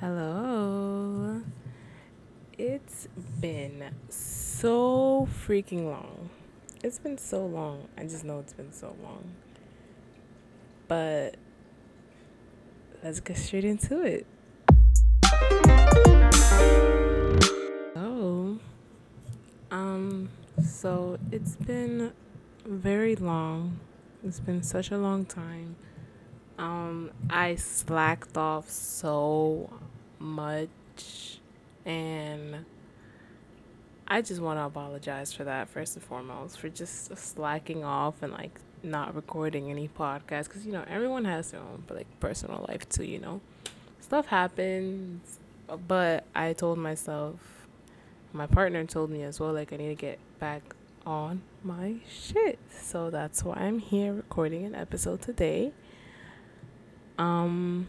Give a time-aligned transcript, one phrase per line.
[0.00, 1.42] Hello.
[2.56, 3.06] It's
[3.38, 6.30] been so freaking long.
[6.82, 7.86] It's been so long.
[7.98, 9.34] I just know it's been so long.
[10.88, 11.36] But
[13.04, 14.26] let's get straight into it.
[17.94, 18.58] Oh.
[19.70, 20.30] Um
[20.66, 22.14] so it's been
[22.64, 23.78] very long.
[24.24, 25.76] It's been such a long time.
[26.58, 29.68] Um I slacked off so
[30.20, 31.40] much
[31.84, 32.64] and
[34.06, 38.32] I just want to apologize for that first and foremost for just slacking off and
[38.32, 42.88] like not recording any podcasts because you know everyone has their own like personal life
[42.88, 43.40] too you know?
[44.00, 45.38] Stuff happens
[45.86, 47.66] but I told myself
[48.32, 50.62] my partner told me as well like I need to get back
[51.06, 52.58] on my shit.
[52.70, 55.72] So that's why I'm here recording an episode today.
[57.18, 57.88] Um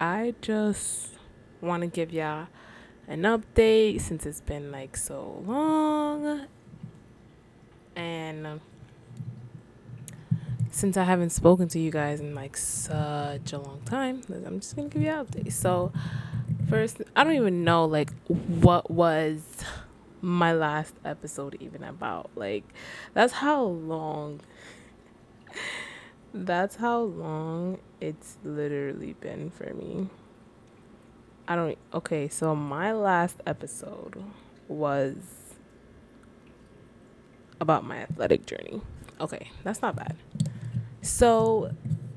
[0.00, 1.08] I just
[1.60, 2.46] want to give y'all
[3.08, 6.46] an update since it's been like so long.
[7.96, 8.60] And um,
[10.70, 14.76] since I haven't spoken to you guys in like such a long time, I'm just
[14.76, 15.52] going to give you an update.
[15.52, 15.92] So,
[16.70, 19.42] first, I don't even know like what was
[20.20, 22.30] my last episode even about.
[22.36, 22.64] Like,
[23.14, 24.40] that's how long.
[26.34, 30.08] That's how long it's literally been for me.
[31.46, 34.22] I don't okay, so my last episode
[34.68, 35.16] was
[37.60, 38.82] about my athletic journey.
[39.20, 40.16] Okay, that's not bad.
[41.00, 41.70] So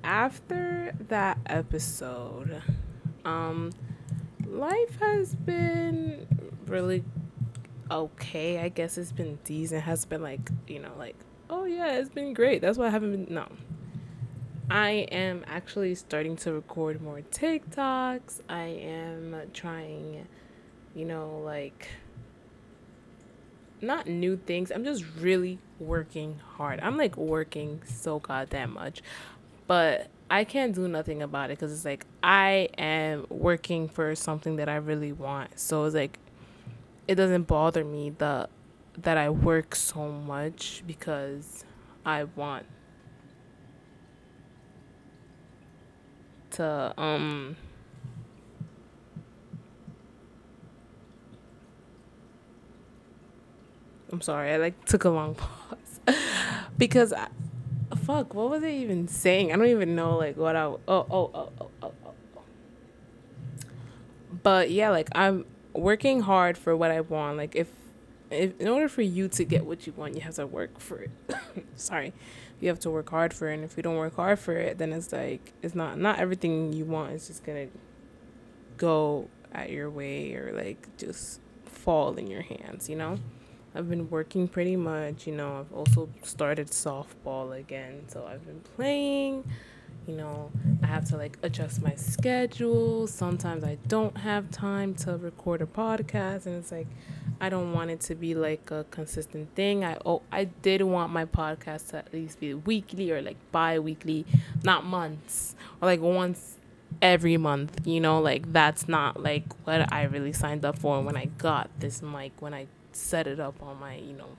[0.03, 2.61] after that episode,
[3.23, 3.71] um
[4.45, 6.27] life has been
[6.67, 7.03] really
[7.89, 8.59] okay.
[8.59, 9.83] I guess it's been decent.
[9.83, 11.15] Has been like, you know, like,
[11.49, 12.61] oh yeah, it's been great.
[12.61, 13.47] That's why I haven't been no.
[14.72, 18.39] I am actually starting to record more TikToks.
[18.47, 20.25] I am trying,
[20.95, 21.89] you know, like
[23.81, 24.72] not new things.
[24.72, 26.79] I'm just really working hard.
[26.79, 29.03] I'm like working so goddamn much.
[29.68, 34.56] But I can't do nothing about it because it's like I am working for something
[34.56, 35.59] that I really want.
[35.59, 36.18] So it's like
[37.09, 38.47] it doesn't bother me the
[39.00, 41.66] that I work so much because
[42.06, 42.66] I want
[46.51, 47.56] to um
[54.12, 55.35] I'm sorry, I like took a long
[56.06, 56.16] pause
[56.78, 57.29] because I,
[58.03, 59.53] fuck, what was I even saying?
[59.53, 62.41] I don't even know like what I oh oh oh oh oh oh.
[64.44, 67.38] But yeah, like I'm working hard for what I want.
[67.38, 67.69] Like if
[68.29, 71.00] if in order for you to get what you want, you have to work for
[71.00, 71.12] it.
[71.75, 72.13] sorry
[72.61, 74.77] you have to work hard for it and if you don't work hard for it
[74.77, 77.67] then it's like it's not not everything you want is just gonna
[78.77, 83.17] go at your way or like just fall in your hands you know?
[83.73, 88.59] I've been working pretty much you know i've also started softball again so i've been
[88.75, 89.50] playing
[90.07, 90.51] you know
[90.83, 93.07] i have to like adjust my schedule.
[93.07, 96.88] Sometimes i don't have time to record a podcast and it's like
[97.41, 99.84] I don't want it to be like a consistent thing.
[99.84, 104.28] I oh I did want my podcast to at least be weekly or like bi-weekly,
[104.63, 106.57] not months or like once
[107.01, 107.88] every month.
[107.88, 111.72] You know, like that's not like what I really signed up for when I got
[111.80, 114.38] this mic when I set it up on my you know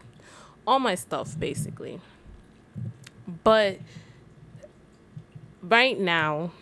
[0.65, 2.01] all my stuff basically.
[3.43, 3.81] But
[5.61, 6.53] right now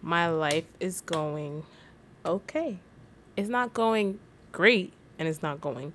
[0.00, 1.64] my life is going
[2.24, 2.78] okay.
[3.36, 4.20] It's not going
[4.54, 5.92] great and it's not going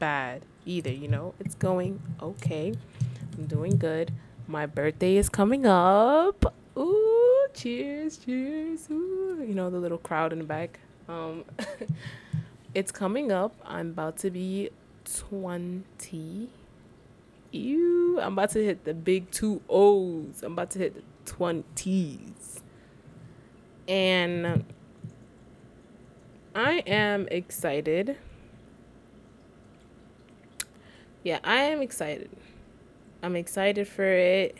[0.00, 1.34] bad either, you know?
[1.38, 2.74] It's going okay.
[3.38, 4.12] I'm doing good.
[4.48, 6.52] My birthday is coming up.
[6.76, 8.88] Ooh, cheers, cheers.
[8.90, 10.80] Ooh, you know the little crowd in the back.
[11.08, 11.44] Um
[12.74, 13.54] it's coming up.
[13.64, 14.70] I'm about to be
[15.04, 16.48] 20.
[17.52, 20.42] Ew, I'm about to hit the big two O's.
[20.42, 22.58] I'm about to hit the 20s.
[23.86, 24.64] And
[26.54, 28.16] I am excited.
[31.22, 32.30] Yeah, I am excited.
[33.22, 34.56] I'm excited for it.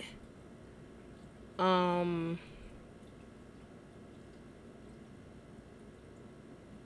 [1.59, 2.39] Um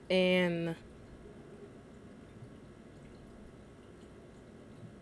[0.09, 0.75] and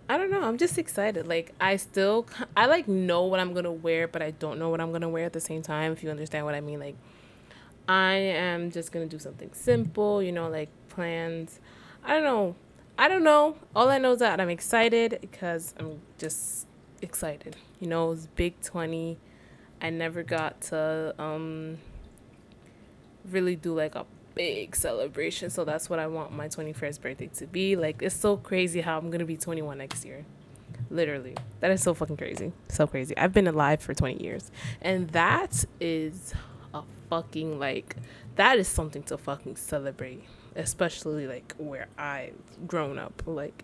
[0.08, 0.42] I don't know.
[0.42, 1.28] I'm just excited.
[1.28, 4.70] Like I still I like know what I'm going to wear, but I don't know
[4.70, 6.80] what I'm going to wear at the same time if you understand what I mean
[6.80, 6.96] like
[7.88, 11.60] I am just gonna do something simple, you know, like plans.
[12.04, 12.56] I don't know.
[12.98, 13.58] I don't know.
[13.76, 16.68] All I know is that I'm excited because I'm just
[17.02, 17.56] excited.
[17.80, 19.18] You know, it's big 20.
[19.82, 21.78] I never got to um
[23.30, 24.06] really do like a
[24.36, 25.50] big celebration.
[25.50, 27.76] So that's what I want my 21st birthday to be.
[27.76, 30.26] Like it's so crazy how I'm going to be 21 next year.
[30.90, 31.36] Literally.
[31.62, 32.52] That is so fucking crazy.
[32.70, 33.18] So crazy.
[33.18, 34.52] I've been alive for 20 years.
[34.82, 36.34] And that is
[37.10, 37.96] fucking like
[38.36, 40.24] that is something to fucking celebrate,
[40.56, 42.34] especially like where I've
[42.68, 43.24] grown up.
[43.26, 43.64] Like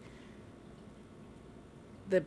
[2.10, 2.24] the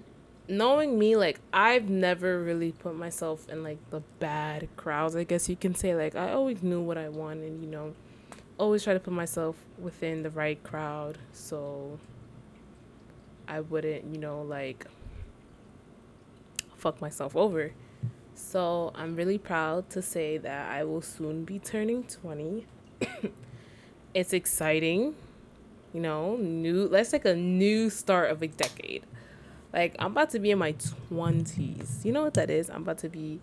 [0.48, 5.48] knowing me like I've never really put myself in like the bad crowds, I guess
[5.48, 5.94] you can say.
[5.94, 7.94] Like I always knew what I wanted, you know.
[8.56, 11.98] Always try to put myself within the right crowd so
[13.48, 14.86] I wouldn't, you know, like
[16.76, 17.72] fuck myself over.
[18.34, 22.66] So I'm really proud to say that I will soon be turning 20.
[24.14, 25.14] it's exciting,
[25.92, 29.04] you know, new, let's like a new start of a decade.
[29.72, 32.04] Like, I'm about to be in my 20s.
[32.04, 32.70] You know what that is?
[32.70, 33.40] I'm about to be,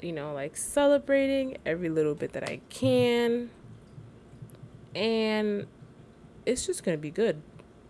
[0.00, 3.50] you know, like celebrating every little bit that I can.
[4.94, 5.66] And
[6.46, 7.42] it's just going to be good.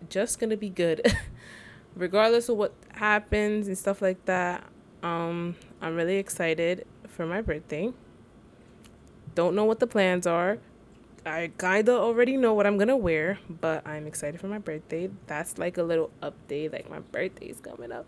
[0.09, 1.15] Just going to be good.
[1.95, 4.63] Regardless of what happens and stuff like that,
[5.03, 7.93] um, I'm really excited for my birthday.
[9.35, 10.57] Don't know what the plans are.
[11.25, 15.09] I kinda already know what I'm gonna wear, but I'm excited for my birthday.
[15.27, 16.73] That's like a little update.
[16.73, 18.05] Like my birthday's coming up.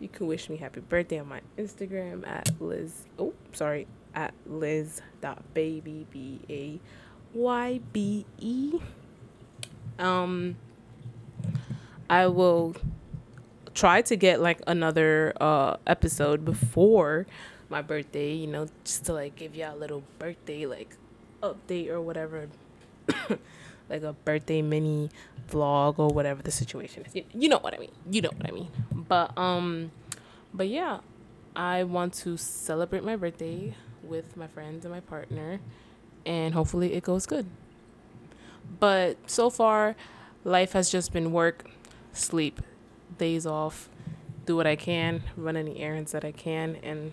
[0.00, 3.04] You can wish me happy birthday on my Instagram at Liz.
[3.18, 6.80] Oh, sorry, at Liz.baby b a
[7.32, 8.80] y b e.
[9.98, 10.56] Um,
[12.10, 12.74] I will
[13.74, 17.26] try to get like another uh episode before
[17.68, 18.32] my birthday.
[18.34, 20.96] You know, just to like give y'all a little birthday like
[21.42, 22.48] update or whatever
[23.90, 25.10] like a birthday mini
[25.50, 27.24] vlog or whatever the situation is.
[27.32, 27.92] You, know what I mean.
[28.10, 28.68] You know what I mean.
[28.92, 29.90] But um
[30.54, 31.00] but yeah,
[31.56, 35.60] I want to celebrate my birthday with my friends and my partner
[36.24, 37.46] and hopefully it goes good.
[38.78, 39.96] But so far
[40.44, 41.68] life has just been work,
[42.12, 42.60] sleep,
[43.18, 43.88] days off,
[44.46, 47.12] do what I can, run any errands that I can and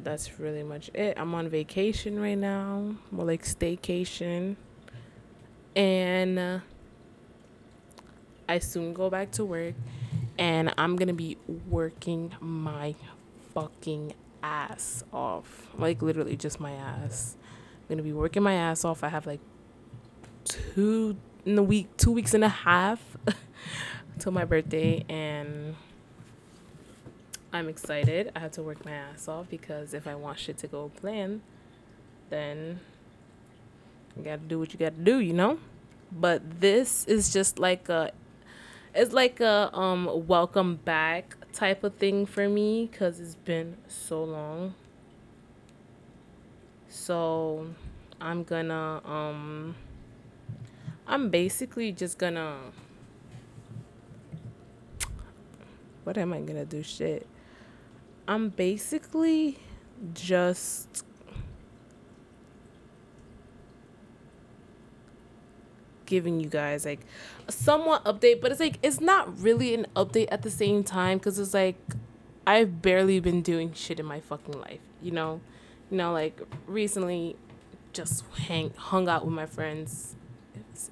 [0.00, 1.18] that's really much it.
[1.18, 4.56] I'm on vacation right now, more like staycation.
[5.76, 6.58] And uh,
[8.48, 9.74] I soon go back to work
[10.38, 11.36] and I'm to be
[11.68, 12.94] working my
[13.52, 15.68] fucking ass off.
[15.76, 17.36] Like literally just my ass.
[17.82, 19.02] I'm to be working my ass off.
[19.04, 19.40] I have like
[20.44, 23.16] two in the week, 2 weeks and a half
[24.18, 25.76] till my birthday and
[27.52, 28.30] I'm excited.
[28.36, 31.40] I have to work my ass off because if I want shit to go plan,
[32.28, 32.80] then
[34.16, 35.58] you gotta do what you gotta do, you know?
[36.12, 38.12] But this is just like a
[38.94, 44.24] it's like a um welcome back type of thing for me because it's been so
[44.24, 44.74] long.
[46.88, 47.68] So
[48.20, 49.76] I'm gonna um
[51.06, 52.56] I'm basically just gonna
[56.08, 57.26] what am I gonna do shit?
[58.26, 59.58] I'm basically
[60.14, 61.04] just
[66.06, 67.00] giving you guys like
[67.46, 71.18] a somewhat update, but it's like it's not really an update at the same time
[71.18, 71.76] because it's like
[72.46, 75.42] I've barely been doing shit in my fucking life, you know,
[75.90, 77.36] you know, like recently,
[77.92, 80.16] just hang hung out with my friends.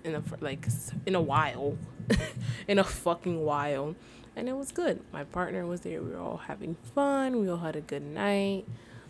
[0.04, 0.66] In a like
[1.06, 1.78] in a while,
[2.68, 3.94] in a fucking while,
[4.36, 5.00] and it was good.
[5.12, 6.02] My partner was there.
[6.02, 7.40] We were all having fun.
[7.40, 8.66] We all had a good night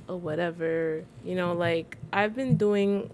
[0.09, 1.05] or whatever.
[1.25, 3.11] You know, like I've been doing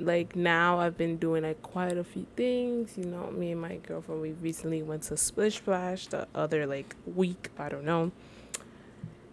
[0.00, 2.96] like now I've been doing like quite a few things.
[2.96, 6.96] You know, me and my girlfriend we recently went to Splish Splash the other like
[7.06, 8.10] week, I don't know.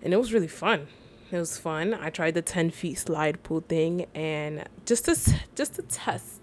[0.01, 0.87] And it was really fun.
[1.31, 1.93] It was fun.
[1.93, 5.15] I tried the 10 feet slide pool thing and just to
[5.55, 6.41] just to test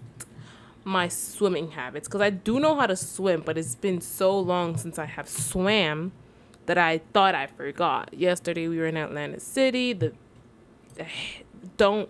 [0.83, 4.77] my swimming habits because I do know how to swim, but it's been so long
[4.77, 6.11] since I have swam
[6.65, 8.13] that I thought I forgot.
[8.13, 9.93] Yesterday we were in Atlantic City.
[9.93, 10.13] The
[11.77, 12.09] don't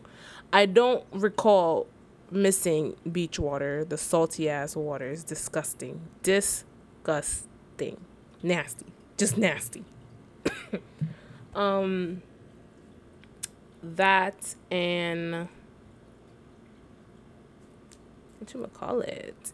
[0.51, 1.87] I don't recall
[2.31, 3.85] missing beach water.
[3.85, 6.01] The salty ass water is disgusting.
[6.23, 7.99] Disgusting.
[8.41, 8.87] Nasty.
[9.17, 9.83] Just nasty.
[11.55, 12.21] um
[13.81, 15.47] that and
[18.51, 19.53] what you call it?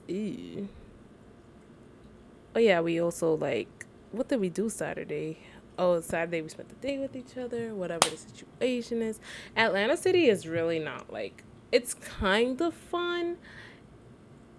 [2.56, 5.40] Oh yeah, we also like what did we do Saturday?
[5.78, 9.20] Oh, Saturday we spent the day with each other, whatever the situation is.
[9.56, 13.38] Atlantic City is really not like it's kind of fun,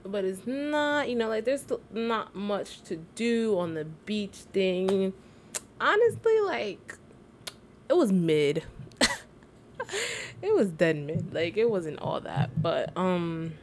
[0.04, 5.12] but it's not, you know, like there's not much to do on the beach thing.
[5.80, 6.96] Honestly, like
[7.88, 8.62] it was mid.
[10.42, 11.34] it was dead mid.
[11.34, 13.54] Like it wasn't all that, but um,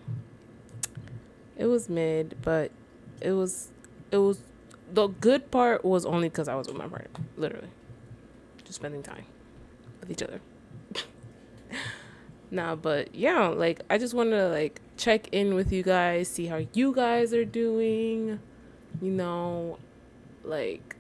[1.58, 2.38] it was mid.
[2.42, 2.72] But
[3.22, 3.72] it was
[4.12, 4.40] it was
[4.92, 7.70] the good part was only because I was with my partner, literally,
[8.64, 9.26] just spending time
[10.00, 10.40] with each other.
[12.52, 16.46] nah, but yeah, like I just wanted to like check in with you guys, see
[16.46, 18.40] how you guys are doing.
[19.02, 19.78] You know,
[20.44, 20.96] like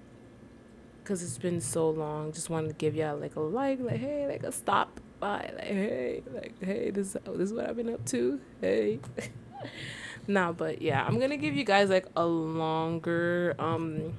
[1.03, 2.33] because it's been so long.
[2.33, 5.63] Just wanted to give y'all like a like, like hey, like a stop by, like
[5.63, 8.39] hey, like hey, this this is what I've been up to.
[8.61, 8.99] Hey.
[10.27, 14.13] nah, but yeah, I'm gonna give you guys like a longer um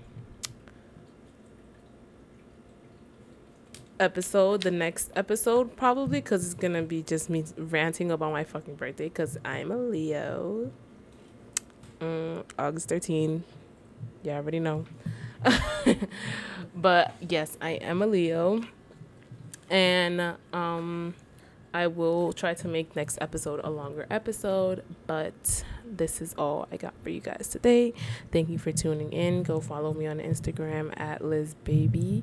[4.00, 8.76] episode, the next episode probably, because it's gonna be just me ranting about my fucking
[8.76, 10.70] birthday, because I'm a Leo.
[12.00, 13.42] Mm, August 13.
[14.22, 14.84] Yeah, I already know.
[16.74, 18.62] but yes, I am a Leo.
[19.70, 21.14] And um
[21.72, 26.76] I will try to make next episode a longer episode, but this is all I
[26.76, 27.92] got for you guys today.
[28.32, 29.42] Thank you for tuning in.
[29.42, 32.22] Go follow me on Instagram at LizBaby.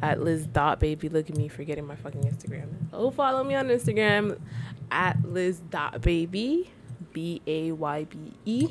[0.00, 1.08] At Liz dot baby.
[1.08, 2.90] Look at me forgetting my fucking Instagram.
[2.90, 4.36] Go follow me on Instagram
[4.90, 6.70] at Liz dot baby.
[7.12, 8.68] B A Y B E.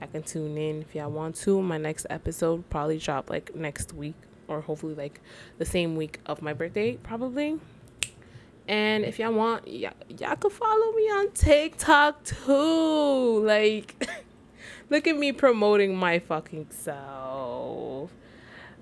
[0.00, 1.60] I can tune in if y'all want to.
[1.60, 4.14] My next episode probably drop like next week
[4.46, 5.20] or hopefully like
[5.58, 7.58] the same week of my birthday, probably.
[8.68, 13.42] And if y'all want, y'all, y'all can follow me on TikTok too.
[13.42, 14.06] Like,
[14.90, 18.10] look at me promoting my fucking self.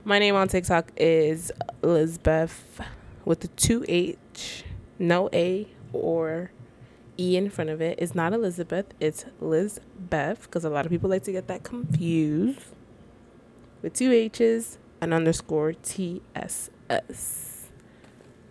[0.04, 1.52] My name on TikTok is
[1.82, 2.80] Lizbeth
[3.24, 4.64] with the two H,
[4.98, 6.50] no A or
[7.16, 8.00] E in front of it.
[8.00, 12.74] It's not Elizabeth, it's Lizbeth because a lot of people like to get that confused.
[13.82, 16.70] With two H's and underscore TSS.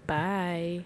[0.08, 0.86] Bye.